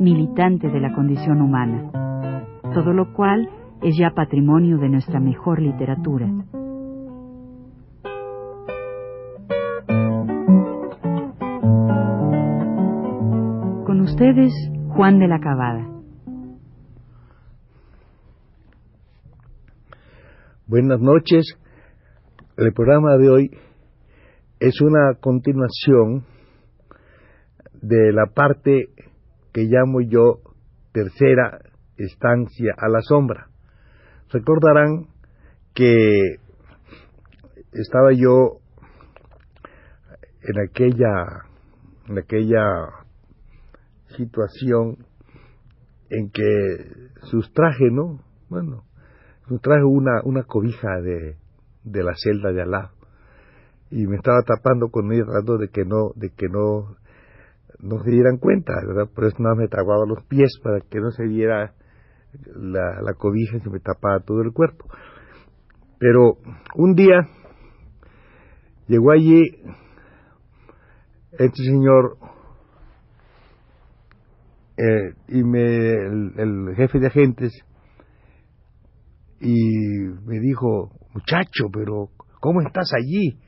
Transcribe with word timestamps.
militante 0.00 0.68
de 0.68 0.80
la 0.80 0.92
condición 0.94 1.40
humana, 1.42 1.90
todo 2.74 2.92
lo 2.92 3.12
cual 3.12 3.48
es 3.82 3.96
ya 3.98 4.10
patrimonio 4.10 4.78
de 4.78 4.88
nuestra 4.88 5.20
mejor 5.20 5.60
literatura. 5.60 6.26
Con 13.84 14.00
ustedes, 14.00 14.52
Juan 14.88 15.18
de 15.18 15.28
la 15.28 15.40
Cabada. 15.40 15.86
Buenas 20.66 21.00
noches. 21.00 21.56
El 22.56 22.72
programa 22.72 23.16
de 23.16 23.30
hoy 23.30 23.50
es 24.60 24.80
una 24.80 25.14
continuación 25.20 26.24
de 27.80 28.12
la 28.12 28.26
parte 28.26 28.88
que 29.52 29.62
llamo 29.62 30.00
yo 30.00 30.40
tercera 30.92 31.60
estancia 31.96 32.74
a 32.76 32.88
la 32.88 33.00
sombra. 33.02 33.48
Recordarán 34.30 35.08
que 35.74 36.36
estaba 37.72 38.12
yo 38.12 38.60
en 40.42 40.60
aquella 40.60 41.44
en 42.08 42.18
aquella 42.18 42.64
situación 44.16 44.96
en 46.10 46.30
que 46.30 46.42
sustraje, 47.24 47.90
¿no? 47.90 48.20
Bueno, 48.48 48.84
sustraje 49.46 49.84
una, 49.84 50.22
una 50.24 50.44
cobija 50.44 51.00
de, 51.02 51.36
de 51.84 52.02
la 52.02 52.14
celda 52.16 52.52
de 52.52 52.62
Alá 52.62 52.92
y 53.90 54.06
me 54.06 54.16
estaba 54.16 54.42
tapando 54.42 54.88
con 54.88 55.06
mi 55.06 55.20
rato 55.20 55.56
de 55.58 55.68
que 55.68 55.84
no, 55.84 56.12
de 56.14 56.30
que 56.30 56.48
no, 56.48 56.96
no 57.80 58.02
se 58.02 58.10
dieran 58.10 58.38
cuenta, 58.38 58.72
¿verdad? 58.86 59.10
Por 59.14 59.24
eso 59.24 59.36
nada 59.40 59.54
me 59.54 59.68
tapaba 59.68 60.04
los 60.06 60.24
pies 60.24 60.58
para 60.62 60.80
que 60.80 60.98
no 60.98 61.10
se 61.10 61.24
viera 61.24 61.74
la, 62.54 63.00
la 63.02 63.14
cobija 63.14 63.56
y 63.56 63.60
se 63.60 63.70
me 63.70 63.80
tapaba 63.80 64.20
todo 64.20 64.42
el 64.42 64.52
cuerpo. 64.52 64.86
Pero 65.98 66.38
un 66.74 66.94
día 66.94 67.28
llegó 68.86 69.12
allí 69.12 69.42
este 71.32 71.62
señor 71.64 72.16
eh, 74.76 75.14
y 75.28 75.42
me, 75.42 75.92
el, 75.92 76.32
el, 76.36 76.76
jefe 76.76 77.00
de 77.00 77.08
agentes 77.08 77.52
y 79.40 79.54
me 80.24 80.38
dijo, 80.40 80.92
muchacho, 81.14 81.66
pero 81.72 82.10
¿cómo 82.40 82.60
estás 82.60 82.90
allí? 82.94 83.40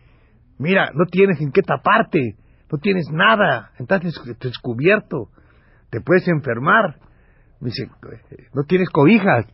Mira, 0.58 0.90
no 0.94 1.04
tienes 1.06 1.40
en 1.40 1.52
qué 1.52 1.62
taparte, 1.62 2.36
no 2.70 2.78
tienes 2.78 3.06
nada, 3.10 3.70
estás 3.78 4.02
descubierto, 4.40 5.28
te 5.90 6.00
puedes 6.00 6.26
enfermar. 6.28 6.96
Me 7.60 7.68
dice, 7.68 7.88
no 8.54 8.62
tienes 8.64 8.88
cobijas. 8.90 9.46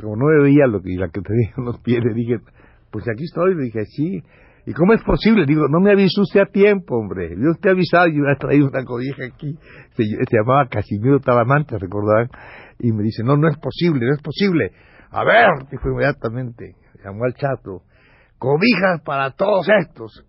Como 0.00 0.16
no 0.16 0.26
veía 0.42 0.66
lo 0.66 0.80
que, 0.80 0.94
la 0.96 1.08
que 1.08 1.20
tenía 1.20 1.52
en 1.56 1.64
los 1.64 1.80
pies, 1.80 2.02
dije, 2.14 2.38
pues 2.90 3.04
aquí 3.08 3.24
estoy. 3.24 3.54
Le 3.54 3.64
dije, 3.64 3.84
sí. 3.86 4.22
¿Y 4.66 4.72
cómo 4.72 4.94
es 4.94 5.02
posible? 5.02 5.44
Digo, 5.46 5.66
no 5.68 5.80
me 5.80 5.92
avisó 5.92 6.22
usted 6.22 6.40
a 6.40 6.46
tiempo, 6.46 6.96
hombre. 6.96 7.30
Yo 7.36 7.54
te 7.60 7.68
he 7.68 7.72
avisado 7.72 8.08
y 8.08 8.18
ha 8.26 8.36
traído 8.36 8.68
una 8.68 8.84
cobija 8.84 9.26
aquí. 9.26 9.58
Se, 9.94 10.04
se 10.04 10.36
llamaba 10.36 10.68
Casimiro 10.68 11.20
Talamante, 11.20 11.76
recordarán. 11.78 12.28
Y 12.78 12.92
me 12.92 13.02
dice, 13.02 13.22
no, 13.22 13.36
no 13.36 13.48
es 13.48 13.58
posible, 13.58 14.06
no 14.06 14.14
es 14.14 14.22
posible. 14.22 14.72
A 15.10 15.24
ver, 15.24 15.48
dijo 15.70 15.88
inmediatamente, 15.90 16.76
llamó 17.04 17.24
al 17.24 17.34
chato 17.34 17.82
cobijas 18.44 19.00
para 19.04 19.30
todos 19.30 19.66
estos. 19.80 20.24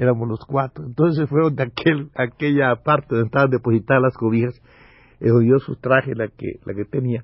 Éramos 0.00 0.26
los 0.30 0.40
cuatro. 0.46 0.86
Entonces 0.86 1.28
fueron 1.28 1.54
de 1.54 1.64
aquel, 1.64 2.10
aquella 2.14 2.74
parte 2.82 3.08
donde 3.10 3.26
estaban 3.26 3.50
depositadas 3.50 4.02
las 4.02 4.16
cobijas. 4.16 4.58
yo 5.20 5.58
sustraje 5.58 6.14
la 6.14 6.28
que, 6.28 6.54
la 6.64 6.72
que 6.72 6.86
tenía, 6.86 7.22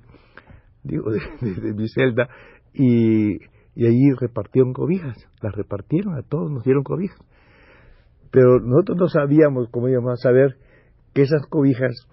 digo, 0.83 1.09
de 1.41 1.73
mi 1.73 1.87
celda, 1.87 2.29
y, 2.75 3.37
y 3.73 3.87
allí 3.87 4.11
repartieron 4.19 4.73
cobijas. 4.73 5.17
Las 5.41 5.55
repartieron, 5.55 6.19
a 6.19 6.21
todos 6.21 6.51
nos 6.51 6.63
dieron 6.63 6.83
cobijas. 6.83 7.17
Pero 8.29 8.59
nosotros 8.59 8.99
no 8.99 9.07
sabíamos, 9.07 9.69
como 9.71 9.89
íbamos 9.89 10.11
a 10.11 10.21
saber, 10.21 10.57
que 11.15 11.23
esas 11.23 11.47
cobijas 11.49 12.07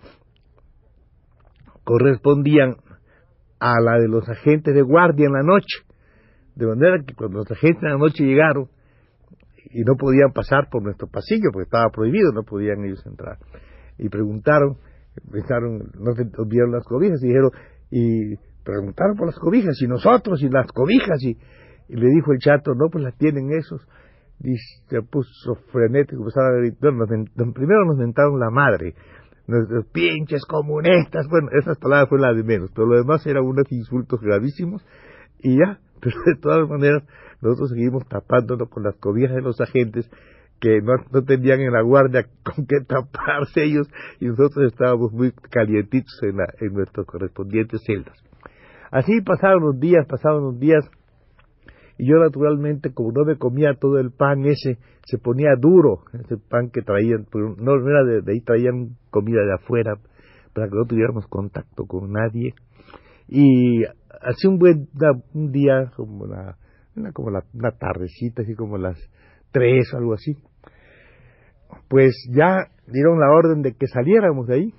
correspondían 1.85 2.77
a 3.61 3.83
la 3.83 3.99
de 3.99 4.09
los 4.09 4.27
agentes 4.31 4.75
de 4.75 4.81
guardia 4.81 5.27
en 5.27 5.35
la 5.35 5.43
noche. 5.43 5.85
De 6.55 6.67
manera 6.67 7.05
que 7.07 7.13
cuando 7.13 7.41
los 7.41 7.51
agentes 7.51 7.83
en 7.83 7.91
la 7.91 7.99
noche 7.99 8.25
llegaron 8.25 8.71
y 9.71 9.83
no 9.83 9.97
podían 9.97 10.33
pasar 10.33 10.69
por 10.71 10.83
nuestro 10.83 11.09
pasillo 11.09 11.51
porque 11.53 11.65
estaba 11.65 11.91
prohibido, 11.91 12.33
no 12.33 12.43
podían 12.43 12.85
ellos 12.85 13.05
entrar. 13.07 13.39
Y 13.99 14.09
preguntaron, 14.09 14.77
pensaron, 15.31 15.91
no 15.99 16.15
vieron 16.47 16.73
las 16.73 16.85
cobijas 16.85 17.23
y 17.23 17.29
dijeron, 17.29 17.51
y 17.91 18.37
preguntaron 18.65 19.17
por 19.17 19.27
las 19.27 19.39
cobijas 19.39 19.81
y 19.81 19.87
nosotros 19.87 20.43
y 20.43 20.49
las 20.49 20.67
cobijas 20.73 21.23
y, 21.23 21.39
le 21.89 22.09
dijo 22.09 22.33
el 22.33 22.39
chato, 22.39 22.75
no, 22.75 22.89
pues 22.91 23.05
las 23.05 23.17
tienen 23.17 23.53
esos. 23.53 23.87
Y 24.43 24.57
se 24.89 25.03
puso 25.03 25.55
frenético, 25.71 26.23
empezaron 26.23 26.57
a 26.57 26.59
gritar, 26.59 26.93
nos, 26.93 27.09
primero 27.55 27.85
nos 27.85 27.99
mentaron 27.99 28.41
la 28.41 28.51
madre, 28.51 28.95
nuestros 29.47 29.87
pinches 29.93 30.45
comunistas, 30.47 31.27
bueno, 31.29 31.49
esas 31.53 31.79
palabras 31.79 32.09
fueron 32.09 32.29
las 32.29 32.37
de 32.37 32.43
menos, 32.43 32.71
pero 32.75 32.87
lo 32.87 32.97
demás 32.97 33.25
eran 33.27 33.45
unos 33.45 33.71
insultos 33.71 34.21
gravísimos 34.21 34.85
y 35.39 35.59
ya, 35.59 35.79
pero 36.01 36.17
de 36.27 36.37
todas 36.41 36.69
maneras 36.69 37.03
nosotros 37.44 37.71
seguimos 37.71 38.06
tapándonos 38.09 38.69
con 38.71 38.82
las 38.82 38.97
cobijas 38.97 39.34
de 39.34 39.43
los 39.43 39.60
agentes 39.60 40.10
que 40.60 40.81
no, 40.81 40.94
no 41.12 41.22
tenían 41.22 41.60
en 41.60 41.72
la 41.72 41.82
guardia 41.82 42.27
con 42.43 42.66
qué 42.66 42.77
taparse 42.87 43.65
ellos 43.65 43.88
y 44.19 44.27
nosotros 44.27 44.72
estábamos 44.72 45.12
muy 45.12 45.32
calientitos 45.50 46.19
en, 46.22 46.38
la, 46.38 46.47
en 46.60 46.72
nuestras 46.72 47.06
correspondientes 47.06 47.83
celdas. 47.87 48.16
Así 48.91 49.21
pasaron 49.21 49.62
los 49.62 49.78
días, 49.78 50.06
pasaron 50.06 50.44
los 50.44 50.59
días 50.59 50.88
y 51.99 52.09
yo 52.09 52.16
naturalmente 52.16 52.93
como 52.93 53.12
no 53.12 53.25
me 53.25 53.37
comía 53.37 53.75
todo 53.75 53.99
el 53.99 54.10
pan 54.10 54.44
ese, 54.47 54.78
se 55.04 55.19
ponía 55.19 55.50
duro, 55.59 56.04
ese 56.12 56.37
pan 56.38 56.71
que 56.71 56.83
traían, 56.83 57.27
no, 57.33 57.75
era 57.88 58.04
de, 58.04 58.33
ahí, 58.33 58.41
traían 58.41 58.97
comida 59.10 59.44
de 59.44 59.54
afuera 59.54 59.97
para 60.54 60.69
que 60.69 60.77
no 60.77 60.87
tuviéramos 60.87 61.27
contacto 61.27 61.84
con 61.87 62.12
nadie 62.12 62.54
y 63.28 63.84
hace 63.84 64.49
un 64.49 64.59
buen 64.59 64.88
un 65.34 65.53
día 65.53 65.91
como 65.97 66.27
la 66.27 66.56
una, 66.97 67.12
como 67.12 67.31
la, 67.31 67.44
una 67.53 67.72
tardecita 67.72 68.43
así 68.43 68.55
como 68.55 68.78
las 68.78 68.99
tres 69.53 69.93
o 69.94 69.99
algo 69.99 70.15
así. 70.15 70.37
Pues 71.88 72.15
ya 72.31 72.69
dieron 72.87 73.21
la 73.21 73.31
orden 73.31 73.62
de 73.62 73.75
que 73.75 73.87
saliéramos 73.87 74.47
de 74.47 74.55
ahí 74.55 74.75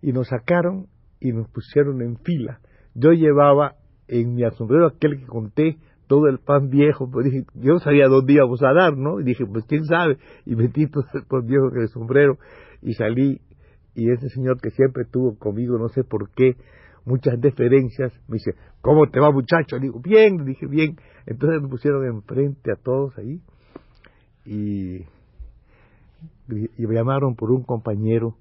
y 0.00 0.12
nos 0.12 0.28
sacaron 0.28 0.86
y 1.20 1.32
nos 1.32 1.48
pusieron 1.48 2.02
en 2.02 2.16
fila. 2.18 2.60
Yo 2.94 3.12
llevaba 3.12 3.76
en 4.08 4.34
mi 4.34 4.42
sombrero 4.56 4.86
aquel 4.86 5.18
que 5.18 5.26
conté 5.26 5.78
todo 6.06 6.28
el 6.28 6.40
pan 6.40 6.68
viejo, 6.68 7.08
pues 7.10 7.32
yo 7.54 7.78
sabía 7.78 8.06
dónde 8.06 8.34
íbamos 8.34 8.62
a 8.62 8.74
dar, 8.74 8.98
¿no? 8.98 9.20
Y 9.20 9.24
dije, 9.24 9.46
pues 9.46 9.64
quién 9.66 9.84
sabe, 9.86 10.18
y 10.44 10.56
metí 10.56 10.86
todo 10.86 11.04
el 11.14 11.24
pan 11.24 11.46
viejo 11.46 11.70
en 11.72 11.80
el 11.80 11.88
sombrero 11.88 12.36
y 12.82 12.92
salí, 12.92 13.40
y 13.94 14.10
ese 14.10 14.28
señor 14.28 14.60
que 14.60 14.70
siempre 14.70 15.04
estuvo 15.04 15.38
conmigo, 15.38 15.78
no 15.78 15.88
sé 15.88 16.04
por 16.04 16.30
qué, 16.32 16.56
muchas 17.04 17.40
deferencias, 17.40 18.12
me 18.28 18.34
dice, 18.34 18.54
¿cómo 18.80 19.08
te 19.10 19.20
va 19.20 19.30
muchacho? 19.30 19.76
Le 19.76 19.82
digo, 19.82 20.00
bien, 20.00 20.38
le 20.38 20.44
dije, 20.44 20.66
bien. 20.66 20.96
Entonces 21.26 21.60
me 21.62 21.68
pusieron 21.68 22.04
enfrente 22.06 22.72
a 22.72 22.76
todos 22.76 23.16
ahí 23.18 23.40
y, 24.44 25.06
me 26.48 26.94
llamaron 26.94 27.34
por 27.34 27.50
un 27.50 27.62
compañero 27.62 28.36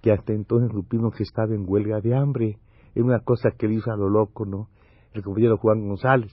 que 0.00 0.12
hasta 0.12 0.32
entonces 0.32 0.70
supimos 0.72 1.14
que 1.14 1.24
estaba 1.24 1.54
en 1.54 1.64
huelga 1.66 2.00
de 2.00 2.16
hambre. 2.16 2.58
Es 2.94 3.02
una 3.02 3.20
cosa 3.20 3.50
que 3.50 3.66
él 3.66 3.72
hizo 3.72 3.92
a 3.92 3.96
lo 3.96 4.08
loco, 4.08 4.46
¿no? 4.46 4.68
El 5.12 5.22
compañero 5.22 5.58
Juan 5.58 5.86
González. 5.86 6.32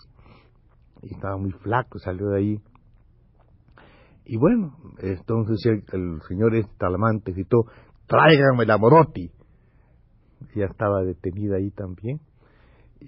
Y 1.02 1.14
estaba 1.14 1.38
muy 1.38 1.52
flaco, 1.52 2.00
salió 2.00 2.28
de 2.30 2.38
ahí. 2.38 2.62
Y 4.26 4.38
bueno, 4.38 4.78
entonces 5.00 5.66
el, 5.66 5.84
el 5.92 6.22
señor 6.28 6.54
Talamante 6.78 7.32
gritó, 7.34 7.66
tráiganme 8.08 8.66
la 8.66 8.78
Morotti 8.78 9.32
ya 10.56 10.66
estaba 10.66 11.04
detenida 11.04 11.58
ahí 11.58 11.72
también. 11.72 12.20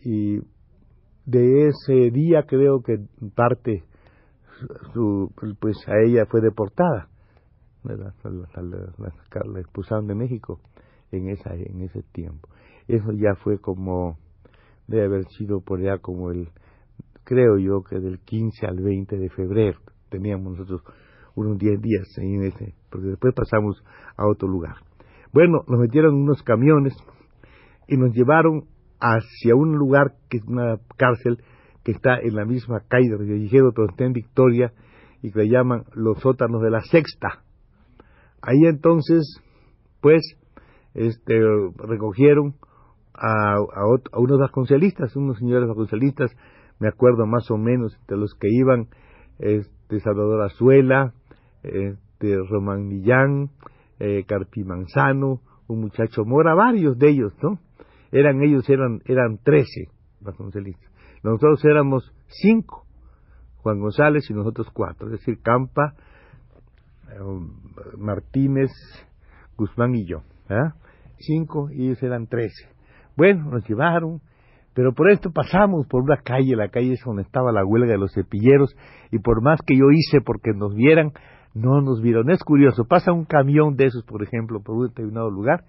Y 0.03 0.39
de 1.25 1.67
ese 1.67 2.11
día 2.11 2.43
creo 2.47 2.81
que 2.81 2.99
parte 3.35 3.83
su, 4.93 5.31
pues 5.59 5.77
a 5.87 5.99
ella 6.05 6.25
fue 6.25 6.41
deportada, 6.41 7.07
la, 7.83 7.95
la, 7.95 9.59
expulsaron 9.59 10.07
de 10.07 10.15
México 10.15 10.59
en 11.11 11.29
esa 11.29 11.53
en 11.55 11.81
ese 11.81 12.03
tiempo. 12.11 12.49
Eso 12.87 13.11
ya 13.13 13.35
fue 13.35 13.59
como, 13.59 14.17
debe 14.87 15.05
haber 15.05 15.25
sido 15.37 15.61
por 15.61 15.79
allá 15.79 15.99
como 15.99 16.31
el, 16.31 16.49
creo 17.23 17.57
yo 17.57 17.83
que 17.83 17.99
del 17.99 18.19
15 18.19 18.65
al 18.65 18.81
20 18.81 19.17
de 19.17 19.29
febrero. 19.29 19.79
Teníamos 20.09 20.57
nosotros 20.57 20.81
unos 21.35 21.57
10 21.57 21.81
días 21.81 22.07
en 22.17 22.43
ese, 22.43 22.75
porque 22.89 23.07
después 23.07 23.33
pasamos 23.33 23.81
a 24.17 24.27
otro 24.27 24.47
lugar. 24.47 24.75
Bueno, 25.31 25.63
nos 25.67 25.79
metieron 25.79 26.15
unos 26.15 26.41
camiones 26.41 26.95
y 27.89 27.97
nos 27.97 28.13
llevaron 28.13 28.65
hacia 28.99 29.55
un 29.55 29.75
lugar 29.77 30.13
que 30.29 30.37
es 30.37 30.43
una 30.45 30.77
cárcel 30.97 31.39
que 31.83 31.91
está 31.91 32.19
en 32.19 32.35
la 32.35 32.45
misma 32.45 32.81
calle 32.87 33.09
de 33.09 33.17
Río 33.17 33.71
donde 33.75 33.91
está 33.91 34.05
en 34.05 34.13
Victoria, 34.13 34.73
y 35.21 35.31
que 35.31 35.39
le 35.39 35.49
llaman 35.49 35.83
los 35.93 36.19
sótanos 36.19 36.61
de 36.61 36.69
la 36.69 36.81
sexta. 36.81 37.43
Ahí 38.41 38.65
entonces, 38.65 39.41
pues, 40.01 40.21
este, 40.93 41.39
recogieron 41.77 42.55
a, 43.13 43.55
a, 43.55 44.19
unos 44.19 44.39
vasconcelistas, 44.39 45.15
unos 45.15 45.37
señores 45.39 45.67
vasconcelistas, 45.67 46.31
me 46.79 46.87
acuerdo 46.87 47.25
más 47.25 47.49
o 47.51 47.57
menos, 47.57 47.97
de 48.07 48.15
los 48.15 48.33
que 48.35 48.47
iban 48.49 48.87
este, 49.39 49.99
Salvador 49.99 50.43
Azuela, 50.43 51.13
este, 51.63 52.37
Román 52.49 52.87
Millán, 52.87 53.49
eh, 53.99 54.23
Carpi 54.25 54.63
Manzano, 54.63 55.41
un 55.67 55.81
muchacho 55.81 56.23
Mora, 56.23 56.55
varios 56.55 56.97
de 56.97 57.09
ellos, 57.09 57.33
¿no? 57.43 57.59
Eran 58.11 58.41
ellos, 58.41 58.67
eran, 58.69 59.01
eran 59.05 59.37
trece 59.43 59.89
vasconcelistas. 60.21 60.89
Nosotros 61.23 61.63
éramos 61.65 62.13
cinco, 62.27 62.85
Juan 63.57 63.79
González 63.79 64.29
y 64.29 64.33
nosotros 64.33 64.67
cuatro, 64.73 65.07
es 65.07 65.19
decir, 65.19 65.39
Campa, 65.41 65.93
eh, 67.09 67.97
Martínez, 67.97 68.71
Guzmán 69.57 69.95
y 69.95 70.05
yo. 70.05 70.23
¿eh? 70.49 70.71
Cinco 71.17 71.69
y 71.71 71.87
ellos 71.87 72.01
eran 72.01 72.27
trece. 72.27 72.69
Bueno, 73.17 73.49
nos 73.51 73.67
llevaron, 73.67 74.21
pero 74.73 74.93
por 74.93 75.09
esto 75.11 75.31
pasamos 75.31 75.85
por 75.87 76.03
una 76.03 76.17
calle, 76.17 76.55
la 76.55 76.69
calle 76.69 76.93
es 76.93 77.01
donde 77.05 77.23
estaba 77.23 77.51
la 77.51 77.65
huelga 77.65 77.91
de 77.91 77.97
los 77.97 78.13
cepilleros, 78.13 78.75
y 79.11 79.19
por 79.19 79.41
más 79.41 79.59
que 79.65 79.75
yo 79.75 79.91
hice 79.91 80.21
porque 80.21 80.51
nos 80.53 80.73
vieran, 80.73 81.11
no 81.53 81.81
nos 81.81 82.01
vieron. 82.01 82.29
Es 82.29 82.43
curioso, 82.43 82.85
pasa 82.85 83.11
un 83.11 83.25
camión 83.25 83.75
de 83.75 83.87
esos, 83.87 84.03
por 84.05 84.23
ejemplo, 84.23 84.61
por 84.61 84.75
un 84.77 84.87
determinado 84.87 85.29
lugar, 85.29 85.65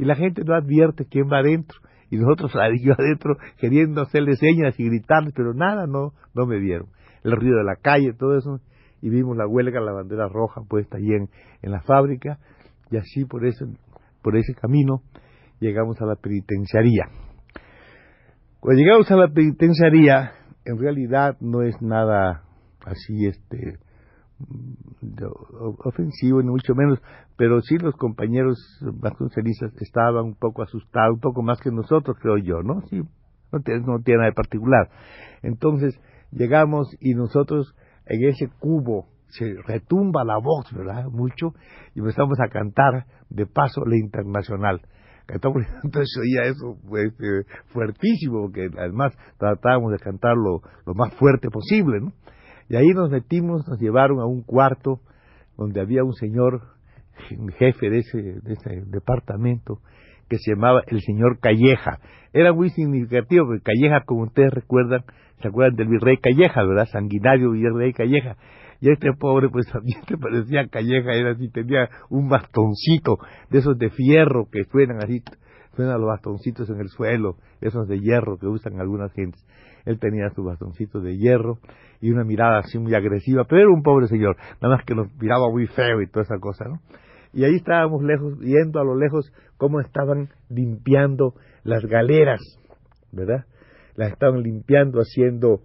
y 0.00 0.04
la 0.06 0.14
gente 0.14 0.42
no 0.46 0.54
advierte 0.54 1.04
quién 1.04 1.28
va 1.30 1.40
adentro, 1.40 1.78
y 2.08 2.16
nosotros 2.16 2.54
yo 2.82 2.94
adentro 2.98 3.36
queriendo 3.58 4.00
hacerle 4.00 4.34
señas 4.36 4.80
y 4.80 4.84
gritarles, 4.86 5.34
pero 5.36 5.52
nada, 5.52 5.86
no, 5.86 6.14
no 6.34 6.46
me 6.46 6.58
vieron. 6.58 6.86
El 7.22 7.32
ruido 7.32 7.58
de 7.58 7.64
la 7.64 7.76
calle, 7.76 8.14
todo 8.18 8.38
eso, 8.38 8.60
y 9.02 9.10
vimos 9.10 9.36
la 9.36 9.46
huelga, 9.46 9.78
la 9.78 9.92
bandera 9.92 10.26
roja 10.26 10.62
puesta 10.66 10.96
allí 10.96 11.12
en, 11.12 11.28
en 11.60 11.70
la 11.70 11.82
fábrica, 11.82 12.38
y 12.90 12.96
así 12.96 13.26
por 13.26 13.44
ese, 13.44 13.66
por 14.22 14.38
ese 14.38 14.54
camino 14.54 15.02
llegamos 15.60 16.00
a 16.00 16.06
la 16.06 16.16
penitenciaría. 16.16 17.04
Cuando 18.58 18.80
llegamos 18.80 19.10
a 19.10 19.16
la 19.16 19.28
penitenciaría, 19.28 20.32
en 20.64 20.78
realidad 20.78 21.36
no 21.40 21.60
es 21.60 21.74
nada 21.82 22.44
así 22.86 23.26
este 23.26 23.78
ofensivo 25.84 26.42
ni 26.42 26.50
mucho 26.50 26.74
menos, 26.74 27.00
pero 27.36 27.60
sí 27.62 27.78
los 27.78 27.94
compañeros 27.96 28.58
vasconcelistas 28.80 29.72
estaban 29.80 30.24
un 30.24 30.34
poco 30.34 30.62
asustados, 30.62 31.14
un 31.14 31.20
poco 31.20 31.42
más 31.42 31.60
que 31.60 31.70
nosotros, 31.70 32.16
creo 32.20 32.38
yo, 32.38 32.62
¿no? 32.62 32.82
Sí, 32.88 33.02
no 33.52 33.60
tiene, 33.60 34.18
nada 34.18 34.26
de 34.26 34.32
particular. 34.32 34.90
Entonces 35.42 35.98
llegamos 36.30 36.88
y 37.00 37.14
nosotros 37.14 37.74
en 38.06 38.24
ese 38.24 38.48
cubo 38.58 39.06
se 39.28 39.54
retumba 39.66 40.24
la 40.24 40.38
voz, 40.38 40.72
¿verdad? 40.72 41.06
Mucho, 41.06 41.54
y 41.94 42.00
empezamos 42.00 42.38
a 42.40 42.48
cantar 42.48 43.06
de 43.28 43.46
paso 43.46 43.84
la 43.84 43.96
internacional. 43.96 44.80
Entonces 45.28 46.16
oía 46.20 46.50
eso 46.50 46.76
pues, 46.88 47.12
fuertísimo, 47.66 48.42
porque 48.42 48.68
además 48.76 49.16
tratábamos 49.38 49.92
de 49.92 49.98
cantarlo 49.98 50.62
lo 50.86 50.94
más 50.94 51.14
fuerte 51.14 51.48
posible, 51.48 52.00
¿no? 52.00 52.12
Y 52.70 52.76
ahí 52.76 52.86
nos 52.94 53.10
metimos, 53.10 53.66
nos 53.66 53.80
llevaron 53.80 54.20
a 54.20 54.26
un 54.26 54.42
cuarto 54.42 55.00
donde 55.58 55.80
había 55.80 56.04
un 56.04 56.14
señor, 56.14 56.62
jefe 57.58 57.90
de 57.90 57.98
ese, 57.98 58.18
de 58.18 58.52
ese 58.52 58.84
departamento, 58.86 59.80
que 60.28 60.38
se 60.38 60.52
llamaba 60.52 60.82
el 60.86 61.00
señor 61.00 61.40
Calleja. 61.40 61.98
Era 62.32 62.52
muy 62.52 62.70
significativo, 62.70 63.46
porque 63.46 63.62
Calleja, 63.62 64.04
como 64.06 64.22
ustedes 64.22 64.52
recuerdan, 64.52 65.02
se 65.42 65.48
acuerdan 65.48 65.74
del 65.74 65.88
virrey 65.88 66.18
Calleja, 66.18 66.62
¿verdad? 66.62 66.86
Sanguinario 66.86 67.50
virrey 67.50 67.92
Calleja. 67.92 68.36
Y 68.80 68.92
este 68.92 69.12
pobre, 69.18 69.48
pues 69.48 69.66
también 69.66 70.00
te 70.06 70.16
parecía 70.16 70.68
Calleja, 70.68 71.12
era 71.12 71.32
así, 71.32 71.50
tenía 71.50 71.90
un 72.08 72.28
bastoncito 72.28 73.18
de 73.50 73.58
esos 73.58 73.76
de 73.78 73.90
fierro 73.90 74.46
que 74.48 74.62
suenan 74.70 75.02
así, 75.02 75.24
suenan 75.74 76.00
los 76.00 76.08
bastoncitos 76.08 76.68
en 76.70 76.80
el 76.80 76.88
suelo, 76.88 77.36
esos 77.60 77.88
de 77.88 78.00
hierro 78.00 78.38
que 78.38 78.46
usan 78.46 78.80
algunas 78.80 79.12
gentes. 79.12 79.44
Él 79.84 79.98
tenía 79.98 80.30
su 80.30 80.44
bastoncito 80.44 81.00
de 81.00 81.16
hierro 81.16 81.58
y 82.00 82.10
una 82.10 82.24
mirada 82.24 82.58
así 82.58 82.78
muy 82.78 82.94
agresiva, 82.94 83.44
pero 83.44 83.62
era 83.62 83.70
un 83.70 83.82
pobre 83.82 84.06
señor, 84.08 84.36
nada 84.60 84.76
más 84.76 84.84
que 84.84 84.94
nos 84.94 85.12
miraba 85.20 85.50
muy 85.50 85.66
feo 85.66 86.02
y 86.02 86.08
toda 86.08 86.24
esa 86.24 86.38
cosa, 86.38 86.66
¿no? 86.66 86.80
Y 87.32 87.44
ahí 87.44 87.56
estábamos 87.56 88.02
lejos, 88.02 88.38
viendo 88.38 88.80
a 88.80 88.84
lo 88.84 88.96
lejos 88.96 89.32
cómo 89.56 89.80
estaban 89.80 90.30
limpiando 90.48 91.34
las 91.62 91.84
galeras, 91.84 92.40
¿verdad? 93.12 93.44
Las 93.94 94.12
estaban 94.12 94.42
limpiando, 94.42 94.98
haciendo, 94.98 95.60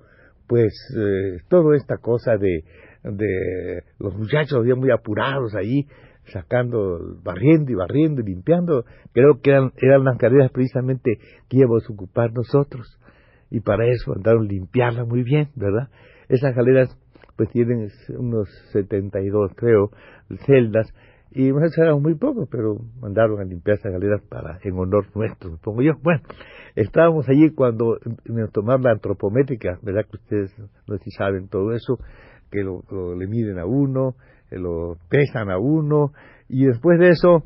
pues, 0.48 0.74
eh, 0.96 1.40
toda 1.50 1.76
esta 1.76 1.98
cosa 1.98 2.38
de, 2.38 2.64
de 3.04 3.84
los 4.00 4.16
muchachos 4.16 4.60
había 4.60 4.76
muy 4.76 4.92
apurados 4.92 5.56
ahí, 5.56 5.88
sacando, 6.32 7.18
barriendo 7.24 7.72
y 7.72 7.76
barriendo 7.76 8.22
y 8.22 8.26
limpiando. 8.26 8.86
Creo 9.14 9.42
que 9.42 9.52
eran, 9.52 9.72
eran 9.78 10.04
las 10.04 10.18
galeras 10.18 10.52
precisamente 10.52 11.20
que 11.50 11.58
íbamos 11.58 11.84
a 11.90 11.94
ocupar 11.94 12.34
nosotros. 12.34 13.00
Y 13.50 13.60
para 13.62 13.88
eso 13.88 14.14
andaron 14.14 14.48
limpiarlas 14.48 15.08
muy 15.08 15.24
bien, 15.24 15.50
¿verdad? 15.56 15.90
Esas 16.30 16.56
galeras 16.56 16.98
pues 17.36 17.50
tienen 17.50 17.90
unos 18.18 18.50
72, 18.72 19.52
creo, 19.56 19.92
celdas, 20.46 20.92
y 21.36 21.50
nosotros 21.50 21.78
éramos 21.80 22.02
muy 22.02 22.16
pocos, 22.16 22.48
pero 22.50 22.78
mandaron 23.02 23.42
a 23.42 23.44
limpiar 23.44 23.78
esas 23.78 23.92
galeras 23.92 24.22
para, 24.30 24.58
en 24.64 24.80
honor 24.80 25.08
nuestro, 25.14 25.50
supongo 25.52 25.82
yo. 25.82 25.92
Bueno, 26.02 26.22
estábamos 26.76 27.28
allí 27.28 27.50
cuando 27.50 27.98
nos 28.24 28.52
tomaron 28.54 28.84
la 28.84 28.92
antropométrica, 28.92 29.78
¿verdad? 29.82 30.06
Que 30.10 30.16
ustedes 30.16 30.58
no 30.88 30.98
sé 30.98 31.04
si 31.04 31.12
saben 31.12 31.50
todo 31.50 31.74
eso, 31.74 32.00
que 32.50 32.64
lo, 32.64 32.84
le 33.16 33.28
miden 33.28 33.60
a 33.60 33.66
uno, 33.66 34.16
lo 34.52 34.98
pesan 35.10 35.50
a 35.50 35.58
uno, 35.58 36.12
y 36.48 36.66
después 36.66 37.00
de 37.00 37.10
eso, 37.10 37.44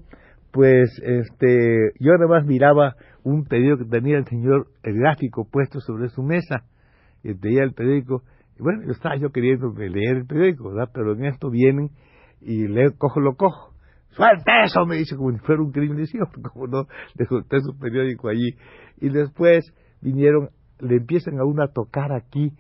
pues 0.52 0.90
este, 1.04 1.92
yo 2.00 2.14
además 2.14 2.46
miraba 2.46 2.96
un 3.24 3.46
periódico 3.46 3.86
que 3.86 4.00
tenía 4.00 4.18
el 4.18 4.26
señor, 4.26 4.68
el 4.84 4.96
gráfico 4.96 5.48
puesto 5.50 5.80
sobre 5.80 6.10
su 6.10 6.24
mesa, 6.24 6.64
y 7.24 7.34
veía 7.34 7.64
el 7.64 7.74
periódico, 7.74 8.24
bueno, 8.60 8.84
yo 8.86 8.92
estaba 8.92 9.16
yo 9.16 9.32
queriendo 9.32 9.74
leer 9.74 10.18
el 10.18 10.26
periódico, 10.26 10.70
¿verdad? 10.70 10.92
Pero 10.94 11.14
en 11.14 11.26
esto 11.26 11.50
vienen 11.50 11.92
y 12.42 12.68
le 12.68 12.92
cojo, 12.98 13.20
lo 13.20 13.36
cojo. 13.36 13.74
¡Suelte 14.12 14.52
eso! 14.66 14.86
Me 14.86 14.98
dice, 14.98 15.16
como 15.16 15.32
si 15.32 15.38
fuera 15.40 15.62
un 15.62 15.72
crimen. 15.72 15.98
Decía, 15.98 16.22
como 16.54 16.68
no, 16.68 16.88
dejó 17.16 17.38
usted 17.38 17.60
su 17.60 17.78
periódico 17.78 18.28
allí. 18.28 18.56
Y 19.00 19.10
después 19.10 19.74
vinieron, 20.02 20.50
le 20.80 20.98
empiezan 20.98 21.40
a 21.40 21.46
uno 21.46 21.64
a 21.64 21.72
tocar 21.72 22.12
aquí 22.12 22.54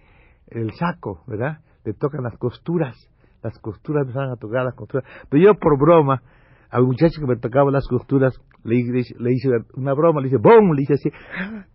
el 0.47 0.71
saco, 0.73 1.23
¿verdad? 1.27 1.59
Le 1.83 1.93
tocan 1.93 2.23
las 2.23 2.37
costuras. 2.37 2.95
Las 3.43 3.57
costuras 3.59 4.01
empezaron 4.03 4.31
a 4.31 4.35
tocar 4.35 4.65
las 4.65 4.75
costuras. 4.75 5.05
Pero 5.29 5.43
yo 5.43 5.53
por 5.55 5.77
broma, 5.77 6.21
al 6.69 6.83
muchacho 6.83 7.19
que 7.19 7.27
me 7.27 7.35
tocaba 7.35 7.71
las 7.71 7.87
costuras, 7.87 8.39
le, 8.63 8.75
le, 8.75 9.31
hice 9.33 9.49
una 9.75 9.93
broma, 9.93 10.21
le 10.21 10.25
dice 10.25 10.37
¡bom! 10.37 10.73
Le 10.73 10.83
hice 10.83 10.93
así, 10.93 11.09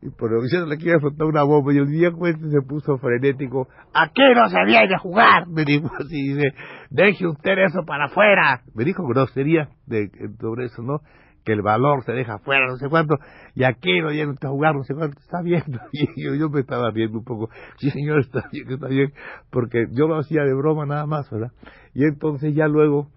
y 0.02 0.10
por 0.10 0.30
lo 0.30 0.40
que 0.40 0.66
le 0.68 0.78
quería 0.78 1.00
soltar 1.00 1.26
una 1.26 1.42
bomba, 1.42 1.72
y 1.72 1.78
el 1.78 1.88
día 1.88 2.10
pues 2.12 2.36
se 2.38 2.60
puso 2.62 2.98
frenético, 2.98 3.68
¡aquí 3.94 4.22
no 4.34 4.48
se 4.48 4.64
viene 4.66 4.94
a 4.94 4.98
jugar! 4.98 5.48
Me 5.48 5.64
dijo 5.64 5.90
así, 5.98 6.34
dice, 6.34 6.54
deje 6.90 7.26
usted 7.26 7.58
eso 7.58 7.84
para 7.86 8.06
afuera. 8.06 8.62
Me 8.74 8.84
dijo 8.84 9.04
grosería 9.06 9.68
de, 9.86 10.10
sobre 10.40 10.66
eso, 10.66 10.82
¿no? 10.82 11.00
Que 11.44 11.52
el 11.52 11.62
valor 11.62 12.02
se 12.04 12.12
deja 12.12 12.34
afuera, 12.34 12.66
no 12.66 12.76
sé 12.76 12.88
cuánto, 12.88 13.16
y 13.54 13.64
aquí 13.64 14.00
no 14.00 14.08
viene 14.08 14.32
usted 14.32 14.48
a 14.48 14.50
jugar, 14.50 14.74
no 14.74 14.82
sé 14.82 14.94
cuánto, 14.94 15.18
está 15.20 15.42
bien, 15.42 15.62
y 15.92 16.24
yo, 16.24 16.34
yo 16.34 16.48
me 16.48 16.60
estaba 16.60 16.90
riendo 16.90 17.18
un 17.18 17.24
poco, 17.24 17.50
sí 17.76 17.90
señor, 17.90 18.20
está 18.20 18.48
bien, 18.50 18.70
está 18.70 18.88
bien, 18.88 19.12
porque 19.50 19.86
yo 19.92 20.08
lo 20.08 20.18
hacía 20.18 20.42
de 20.42 20.54
broma 20.54 20.86
nada 20.86 21.06
más, 21.06 21.30
¿verdad? 21.30 21.52
Y 21.92 22.04
entonces 22.04 22.54
ya 22.54 22.66
luego, 22.66 23.10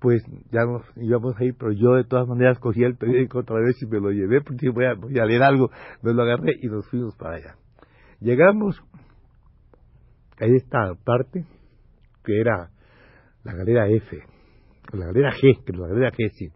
pues 0.00 0.24
ya 0.50 0.64
nos 0.64 0.82
íbamos 0.96 1.38
a 1.38 1.44
ir, 1.44 1.54
pero 1.58 1.72
yo 1.72 1.94
de 1.94 2.04
todas 2.04 2.26
maneras 2.26 2.58
cogí 2.58 2.82
el 2.82 2.96
periódico 2.96 3.40
otra 3.40 3.56
vez 3.60 3.80
y 3.82 3.86
me 3.86 4.00
lo 4.00 4.10
llevé, 4.10 4.40
porque 4.40 4.70
voy 4.70 4.86
a, 4.86 4.94
voy 4.94 5.12
leer 5.12 5.42
algo, 5.42 5.70
me 6.02 6.14
lo 6.14 6.22
agarré 6.22 6.52
y 6.60 6.68
nos 6.68 6.88
fuimos 6.88 7.14
para 7.16 7.36
allá. 7.36 7.56
Llegamos 8.20 8.82
a 10.40 10.46
esta 10.46 10.94
parte 11.04 11.44
que 12.24 12.40
era 12.40 12.70
la 13.44 13.54
galera 13.54 13.88
F, 13.88 14.18
la 14.92 15.06
galera 15.06 15.30
G, 15.32 15.64
que 15.64 15.72
la 15.72 15.88
galera 15.88 16.10
G, 16.10 16.30
sí. 16.32 16.48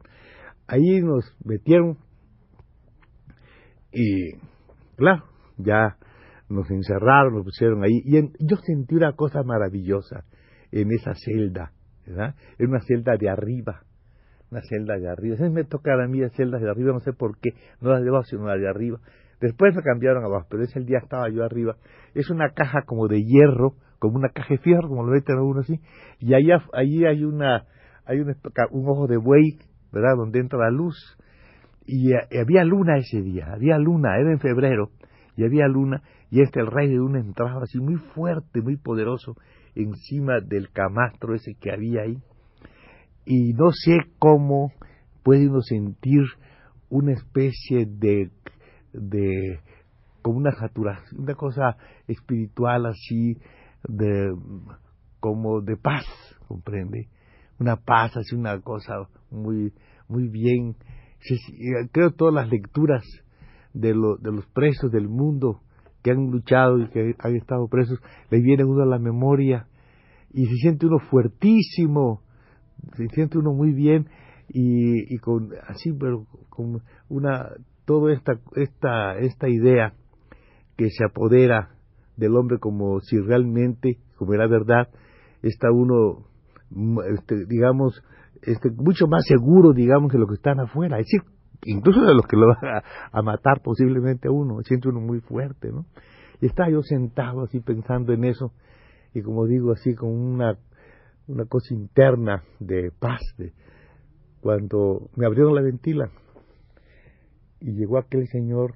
Ahí 0.71 1.01
nos 1.03 1.25
metieron 1.45 1.99
y, 3.93 4.35
claro, 4.97 5.25
ya 5.59 5.97
nos 6.49 6.71
encerraron, 6.71 7.35
nos 7.35 7.45
pusieron 7.45 7.83
ahí. 7.83 8.03
Y 8.05 8.21
yo 8.39 8.57
sentí 8.65 8.95
una 8.95 9.13
cosa 9.15 9.43
maravillosa 9.43 10.25
en 10.71 10.93
esa 10.93 11.13
celda 11.15 11.73
¿verdad? 12.07 12.35
Era 12.59 12.69
una 12.69 12.81
celda 12.81 13.17
de 13.17 13.29
arriba, 13.29 13.83
una 14.51 14.61
celda 14.63 14.97
de 14.97 15.09
arriba. 15.09 15.37
A 15.45 15.51
me 15.51 15.65
toca 15.65 15.93
a 15.93 16.09
mí 16.09 16.21
las 16.21 16.33
celdas 16.33 16.61
de 16.61 16.71
arriba, 16.71 16.93
no 16.93 17.01
sé 17.01 17.13
por 17.13 17.39
qué, 17.39 17.51
no 17.81 17.91
las 17.91 18.03
de 18.03 18.09
abajo, 18.09 18.25
sino 18.25 18.47
las 18.47 18.61
de 18.61 18.69
arriba. 18.69 18.99
Después 19.41 19.75
me 19.75 19.83
cambiaron 19.83 20.25
abajo, 20.25 20.47
pero 20.51 20.63
ese 20.65 20.81
día 20.81 20.99
estaba 20.99 21.29
yo 21.31 21.45
arriba. 21.45 21.77
Es 22.15 22.31
una 22.31 22.51
caja 22.51 22.83
como 22.85 23.09
de 23.09 23.23
hierro, 23.23 23.75
como 23.99 24.17
una 24.17 24.31
caja 24.31 24.55
de 24.55 24.59
fierro, 24.59 24.89
como 24.89 25.05
lo 25.05 25.13
meten 25.13 25.39
uno 25.39 25.61
así, 25.61 25.81
y 26.19 26.35
allá, 26.35 26.63
allí 26.73 27.07
hay 27.07 27.25
una, 27.25 27.65
hay 28.05 28.21
un, 28.21 28.35
un 28.71 28.89
ojo 28.89 29.07
de 29.07 29.17
buey, 29.17 29.59
¿verdad?, 29.93 30.17
donde 30.17 30.41
entra 30.41 30.59
la 30.59 30.71
luz. 30.71 30.97
Y, 31.87 32.13
eh, 32.13 32.41
había 32.41 32.65
luna 32.65 32.99
ese 32.99 33.23
día, 33.23 33.53
había 33.53 33.79
luna, 33.79 34.19
era 34.19 34.31
en 34.31 34.41
febrero, 34.41 34.91
y 35.37 35.45
había 35.45 35.67
luna, 35.67 36.03
y 36.31 36.43
este 36.43 36.61
el 36.61 36.67
rey 36.67 36.89
de 36.89 36.97
luna 36.97 37.21
entraba 37.21 37.63
así 37.63 37.79
muy 37.79 37.97
fuerte, 37.97 38.61
muy 38.61 38.77
poderoso, 38.77 39.37
encima 39.75 40.41
del 40.41 40.71
camastro 40.71 41.35
ese 41.35 41.55
que 41.61 41.73
había 41.73 42.03
ahí. 42.03 42.19
Y 43.25 43.53
no 43.55 43.71
sé 43.73 43.99
cómo 44.19 44.73
puede 45.23 45.49
uno 45.49 45.61
sentir 45.63 46.23
una 46.89 47.13
especie 47.13 47.87
de, 47.87 48.31
de 48.93 49.61
como 50.23 50.39
una 50.39 50.53
saturación, 50.53 51.23
una 51.23 51.35
cosa 51.35 51.77
espiritual 52.07 52.87
así, 52.87 53.39
de 53.89 54.35
como 55.21 55.61
de 55.61 55.77
paz, 55.77 56.05
comprende, 56.49 57.09
una 57.59 57.77
paz 57.77 58.17
así, 58.17 58.35
una 58.35 58.61
cosa 58.61 59.09
muy, 59.31 59.73
muy 60.09 60.29
bien. 60.29 60.77
Creo 61.93 62.13
todas 62.13 62.35
las 62.35 62.49
lecturas 62.51 63.05
de, 63.73 63.95
lo, 63.95 64.17
de 64.17 64.33
los 64.33 64.47
presos 64.47 64.91
del 64.91 65.09
mundo 65.09 65.61
que 66.03 66.11
han 66.11 66.31
luchado 66.31 66.79
y 66.79 66.89
que 66.89 67.15
han 67.19 67.37
estado 67.37 67.69
presos, 67.69 67.99
le 68.31 68.41
viene 68.41 68.65
uno 68.65 68.83
a 68.83 68.87
la 68.87 68.99
memoria 68.99 69.67
y 70.33 70.47
se 70.47 70.55
siente 70.57 70.87
uno 70.87 70.99
fuertísimo, 70.99 72.23
se 72.97 73.07
siente 73.09 73.39
uno 73.39 73.53
muy 73.53 73.73
bien 73.73 74.07
y, 74.49 75.15
y 75.15 75.19
con 75.19 75.51
así, 75.67 75.93
pero 75.93 76.27
con 76.49 76.81
una 77.09 77.51
toda 77.85 78.13
esta 78.13 78.33
esta 78.57 79.19
esta 79.19 79.49
idea 79.49 79.95
que 80.77 80.89
se 80.91 81.05
apodera 81.05 81.71
del 82.17 82.37
hombre 82.37 82.59
como 82.59 83.01
si 83.01 83.19
realmente, 83.19 83.99
como 84.17 84.35
era 84.35 84.47
verdad, 84.47 84.89
está 85.43 85.71
uno, 85.71 86.27
este, 87.15 87.47
digamos, 87.47 88.03
este, 88.43 88.71
mucho 88.71 89.07
más 89.07 89.25
seguro, 89.27 89.73
digamos, 89.73 90.11
que 90.11 90.19
lo 90.19 90.27
que 90.27 90.35
están 90.35 90.61
afuera. 90.61 90.99
Incluso 91.65 92.01
de 92.03 92.15
los 92.15 92.27
que 92.27 92.37
lo 92.37 92.49
van 92.49 92.83
a, 93.13 93.23
matar 93.23 93.61
posiblemente 93.63 94.29
a 94.29 94.31
uno, 94.31 94.63
siente 94.63 94.89
uno 94.89 95.01
muy 95.01 95.21
fuerte, 95.21 95.71
¿no? 95.71 95.87
Y 96.41 96.47
estaba 96.47 96.71
yo 96.71 96.83
sentado 96.83 97.43
así 97.43 97.61
pensando 97.61 98.15
en 98.15 98.25
eso, 98.25 98.53
y 99.13 99.21
como 99.21 99.47
digo, 99.47 99.73
así 99.73 99.95
con 99.95 100.11
una, 100.11 100.57
una 101.27 101.45
cosa 101.45 101.75
interna 101.75 102.45
de 102.61 102.91
paz, 102.99 103.21
de, 103.37 103.53
cuando 104.41 105.11
me 105.17 105.27
abrieron 105.27 105.55
la 105.55 105.61
ventila 105.61 106.11
y 107.61 107.73
llegó 107.73 107.99
aquel 107.99 108.27
señor 108.29 108.75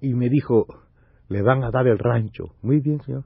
y 0.00 0.14
me 0.14 0.28
dijo, 0.28 0.66
le 1.28 1.42
van 1.42 1.62
a 1.62 1.70
dar 1.70 1.86
el 1.86 1.98
rancho. 1.98 2.54
Muy 2.62 2.80
bien, 2.80 3.00
señor. 3.02 3.24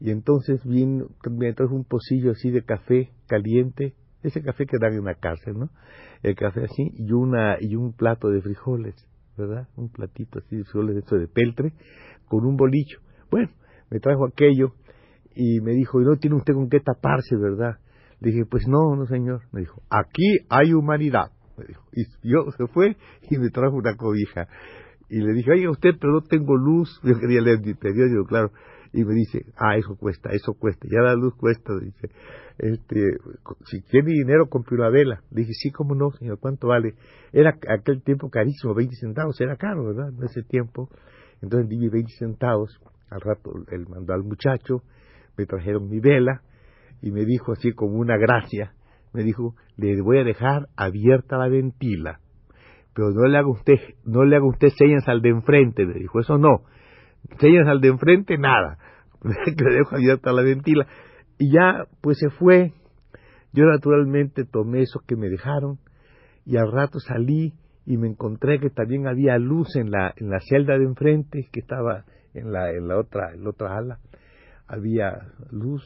Y 0.00 0.10
entonces 0.10 0.64
vino, 0.64 1.08
me 1.30 1.52
trajo 1.52 1.74
un 1.74 1.84
pocillo 1.84 2.32
así 2.32 2.50
de 2.50 2.62
café 2.62 3.10
caliente, 3.26 3.94
ese 4.22 4.42
café 4.42 4.66
que 4.66 4.78
dan 4.80 4.94
en 4.94 5.04
la 5.04 5.14
cárcel, 5.14 5.58
¿no? 5.58 5.70
El 6.22 6.34
café 6.34 6.64
así, 6.64 6.90
y 6.96 7.12
una, 7.12 7.56
y 7.60 7.76
un 7.76 7.92
plato 7.92 8.28
de 8.28 8.40
frijoles, 8.40 8.94
¿verdad? 9.36 9.68
Un 9.76 9.90
platito 9.90 10.38
así 10.38 10.56
de 10.56 10.64
frijoles 10.64 11.04
de 11.04 11.18
de 11.18 11.28
peltre, 11.28 11.72
con 12.26 12.46
un 12.46 12.56
bolillo. 12.56 12.98
Bueno, 13.30 13.50
me 13.90 14.00
trajo 14.00 14.26
aquello 14.26 14.72
y 15.34 15.60
me 15.60 15.72
dijo, 15.72 16.00
y 16.00 16.04
no 16.04 16.16
tiene 16.16 16.36
usted 16.36 16.54
con 16.54 16.68
qué 16.68 16.80
taparse, 16.80 17.36
¿verdad? 17.36 17.78
Le 18.20 18.30
dije, 18.30 18.46
pues 18.46 18.66
no, 18.68 18.96
no 18.96 19.06
señor. 19.06 19.42
Me 19.52 19.60
dijo, 19.60 19.82
aquí 19.90 20.38
hay 20.48 20.72
humanidad. 20.72 21.30
Me 21.58 21.64
dijo. 21.66 21.82
Y 21.92 22.04
yo 22.22 22.50
se 22.56 22.66
fue 22.68 22.96
y 23.28 23.38
me 23.38 23.50
trajo 23.50 23.76
una 23.76 23.96
cobija. 23.96 24.48
Y 25.08 25.18
le 25.18 25.32
dije, 25.34 25.52
oye, 25.52 25.68
usted, 25.68 25.90
pero 26.00 26.14
no 26.14 26.20
tengo 26.22 26.56
luz. 26.56 27.00
Yo 27.04 27.18
quería 27.20 27.42
leer 27.42 27.60
mi 27.60 27.74
periódico, 27.74 28.24
claro. 28.24 28.50
Y 28.94 29.04
me 29.04 29.12
dice, 29.12 29.44
ah, 29.56 29.76
eso 29.76 29.96
cuesta, 29.96 30.30
eso 30.30 30.54
cuesta. 30.54 30.86
Ya 30.88 31.00
la 31.00 31.14
luz 31.14 31.34
cuesta. 31.34 31.72
Dice, 31.80 32.10
este, 32.58 33.18
si 33.64 33.80
tiene 33.82 34.12
dinero, 34.12 34.48
compre 34.48 34.76
una 34.76 34.88
vela. 34.88 35.20
Dije, 35.30 35.52
sí, 35.52 35.72
cómo 35.72 35.96
no, 35.96 36.12
señor, 36.12 36.38
¿cuánto 36.38 36.68
vale? 36.68 36.94
Era 37.32 37.58
aquel 37.68 38.02
tiempo 38.02 38.30
carísimo, 38.30 38.72
20 38.72 38.94
centavos, 38.94 39.40
era 39.40 39.56
caro, 39.56 39.84
¿verdad? 39.84 40.10
En 40.16 40.22
ese 40.22 40.44
tiempo. 40.44 40.88
Entonces 41.42 41.68
di 41.68 41.88
20 41.88 42.12
centavos. 42.16 42.80
Al 43.10 43.20
rato 43.20 43.50
él 43.72 43.86
mandó 43.88 44.14
al 44.14 44.22
muchacho, 44.22 44.82
me 45.36 45.44
trajeron 45.44 45.88
mi 45.88 45.98
vela 45.98 46.42
y 47.02 47.10
me 47.10 47.24
dijo 47.24 47.52
así 47.52 47.72
como 47.72 47.98
una 47.98 48.16
gracia, 48.16 48.74
me 49.12 49.24
dijo, 49.24 49.54
le 49.76 50.00
voy 50.00 50.18
a 50.18 50.24
dejar 50.24 50.68
abierta 50.76 51.36
la 51.36 51.48
ventila 51.48 52.20
pero 52.94 53.10
no 53.10 53.26
le 53.26 53.36
haga 53.36 53.48
usted, 53.48 53.78
no 54.04 54.24
le 54.24 54.36
haga 54.36 54.46
usted 54.46 54.68
señas 54.68 55.06
al 55.08 55.20
de 55.20 55.30
enfrente, 55.30 55.84
me 55.84 55.94
dijo, 55.94 56.20
eso 56.20 56.38
no, 56.38 56.62
señas 57.38 57.66
al 57.68 57.80
de 57.80 57.88
enfrente, 57.88 58.38
nada, 58.38 58.78
le 59.22 59.74
dejo 59.74 59.96
abierta 59.96 60.32
la 60.32 60.42
ventila, 60.42 60.86
y 61.38 61.52
ya, 61.52 61.86
pues 62.00 62.18
se 62.18 62.30
fue, 62.30 62.72
yo 63.52 63.64
naturalmente 63.64 64.44
tomé 64.44 64.82
eso 64.82 65.00
que 65.06 65.16
me 65.16 65.28
dejaron, 65.28 65.78
y 66.44 66.56
al 66.56 66.70
rato 66.70 67.00
salí 67.00 67.54
y 67.86 67.96
me 67.96 68.08
encontré 68.08 68.60
que 68.60 68.70
también 68.70 69.06
había 69.06 69.38
luz 69.38 69.76
en 69.76 69.90
la, 69.90 70.12
en 70.16 70.30
la 70.30 70.38
celda 70.40 70.78
de 70.78 70.84
enfrente, 70.84 71.48
que 71.52 71.60
estaba 71.60 72.04
en 72.32 72.52
la, 72.52 72.70
en 72.70 72.88
la 72.88 72.98
otra, 72.98 73.32
en 73.34 73.46
otra 73.46 73.76
ala, 73.76 73.98
había 74.66 75.28
luz, 75.50 75.82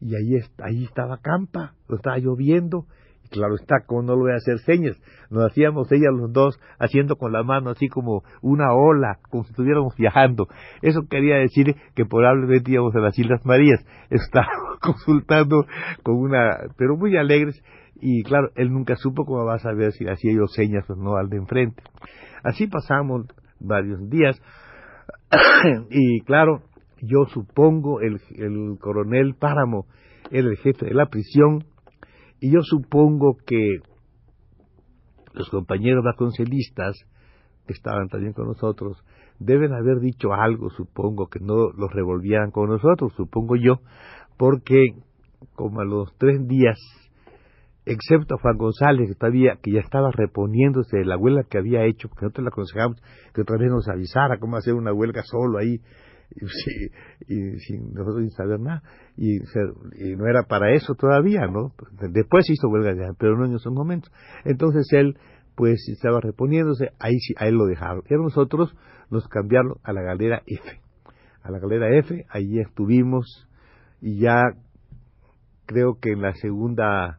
y 0.00 0.14
ahí, 0.16 0.40
ahí 0.58 0.84
estaba 0.84 1.18
Campa, 1.18 1.74
lo 1.88 1.96
estaba 1.96 2.18
lloviendo, 2.18 2.86
claro 3.32 3.56
está, 3.56 3.84
como 3.86 4.02
no 4.02 4.14
lo 4.14 4.22
voy 4.22 4.32
a 4.32 4.36
hacer 4.36 4.58
señas, 4.60 4.96
nos 5.30 5.50
hacíamos 5.50 5.90
ellas 5.90 6.12
los 6.12 6.32
dos 6.32 6.60
haciendo 6.78 7.16
con 7.16 7.32
la 7.32 7.42
mano 7.42 7.70
así 7.70 7.88
como 7.88 8.22
una 8.42 8.72
ola, 8.72 9.18
como 9.30 9.44
si 9.44 9.50
estuviéramos 9.50 9.96
viajando. 9.96 10.46
Eso 10.82 11.00
quería 11.10 11.36
decir 11.36 11.74
que 11.94 12.04
probablemente 12.04 12.70
íbamos 12.70 12.94
a 12.94 13.00
las 13.00 13.18
Islas 13.18 13.44
Marías. 13.44 13.84
Estábamos 14.10 14.78
consultando 14.80 15.64
con 16.02 16.16
una, 16.16 16.58
pero 16.76 16.96
muy 16.96 17.16
alegres, 17.16 17.60
y 18.00 18.22
claro, 18.22 18.50
él 18.54 18.72
nunca 18.72 18.96
supo 18.96 19.24
cómo 19.24 19.44
va 19.44 19.54
a 19.54 19.58
saber 19.58 19.92
si 19.92 20.06
hacía 20.06 20.32
yo 20.32 20.46
señas 20.46 20.88
o 20.90 20.94
no 20.94 21.16
al 21.16 21.28
de 21.28 21.38
enfrente. 21.38 21.82
Así 22.44 22.66
pasamos 22.66 23.26
varios 23.58 24.08
días, 24.10 24.40
y 25.90 26.20
claro, 26.22 26.62
yo 27.00 27.24
supongo 27.26 28.00
el, 28.00 28.20
el 28.36 28.78
coronel 28.78 29.34
Páramo 29.34 29.86
el 30.32 30.56
jefe 30.56 30.86
de 30.86 30.94
la 30.94 31.06
prisión, 31.06 31.64
y 32.42 32.50
yo 32.50 32.60
supongo 32.62 33.36
que 33.46 33.78
los 35.32 35.48
compañeros 35.48 36.02
vasconcelistas, 36.04 36.96
que 37.68 37.72
estaban 37.72 38.08
también 38.08 38.32
con 38.32 38.48
nosotros, 38.48 38.98
deben 39.38 39.72
haber 39.72 40.00
dicho 40.00 40.32
algo, 40.32 40.68
supongo, 40.70 41.28
que 41.28 41.38
no 41.38 41.70
los 41.70 41.92
revolvieran 41.92 42.50
con 42.50 42.68
nosotros, 42.68 43.12
supongo 43.16 43.54
yo, 43.54 43.76
porque 44.36 44.96
como 45.54 45.82
a 45.82 45.84
los 45.84 46.12
tres 46.18 46.44
días, 46.48 46.80
excepto 47.86 48.34
a 48.34 48.38
Juan 48.38 48.58
González, 48.58 49.08
que, 49.08 49.14
todavía, 49.14 49.58
que 49.62 49.70
ya 49.70 49.80
estaba 49.80 50.10
reponiéndose 50.10 50.98
de 50.98 51.04
la 51.04 51.16
huelga 51.16 51.44
que 51.48 51.58
había 51.58 51.84
hecho, 51.84 52.08
porque 52.08 52.24
nosotros 52.24 52.42
le 52.42 52.48
aconsejamos 52.48 53.00
que 53.32 53.42
otra 53.42 53.56
vez 53.56 53.70
nos 53.70 53.88
avisara 53.88 54.40
cómo 54.40 54.56
hacer 54.56 54.74
una 54.74 54.92
huelga 54.92 55.22
solo 55.22 55.58
ahí, 55.58 55.78
y, 57.28 57.58
sin 57.58 57.92
nosotros 57.92 58.22
sin 58.22 58.30
saber 58.30 58.60
nada. 58.60 58.82
Y, 59.16 59.38
no 60.16 60.26
era 60.26 60.44
para 60.48 60.72
eso 60.74 60.94
todavía 60.94 61.46
no 61.46 61.72
después 62.10 62.48
hizo 62.50 62.68
huelga 62.68 62.94
de 62.94 63.14
pero 63.18 63.36
no 63.36 63.46
en 63.46 63.54
esos 63.54 63.72
momentos. 63.72 64.12
Entonces 64.44 64.86
él 64.92 65.16
pues 65.54 65.86
estaba 65.88 66.20
reponiéndose 66.20 66.90
ahí 66.98 67.14
a 67.36 67.46
él 67.46 67.54
lo 67.54 67.66
dejaron. 67.66 68.02
Y 68.08 68.14
a 68.14 68.18
nosotros 68.18 68.74
nos 69.10 69.28
cambiaron 69.28 69.74
a 69.82 69.92
la 69.92 70.02
galera 70.02 70.42
F. 70.46 70.80
A 71.42 71.50
la 71.50 71.58
galera 71.58 71.96
F 71.98 72.24
ahí 72.30 72.58
estuvimos 72.60 73.48
y 74.00 74.20
ya 74.20 74.42
creo 75.66 75.98
que 76.00 76.10
en 76.12 76.22
la 76.22 76.34
segunda 76.34 77.18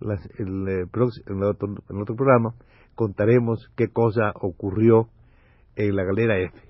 el, 0.00 0.68
eh, 0.68 0.86
en, 1.26 1.42
otro, 1.42 1.68
en 1.88 2.00
otro 2.00 2.16
programa 2.16 2.54
contaremos 2.94 3.70
qué 3.76 3.88
cosa 3.88 4.32
ocurrió 4.34 5.08
en 5.76 5.94
la 5.94 6.04
galera 6.04 6.38
F 6.38 6.69